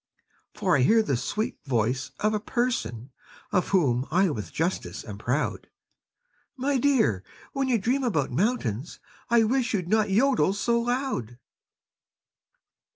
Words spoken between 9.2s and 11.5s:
I wish you'd not jodel so loud!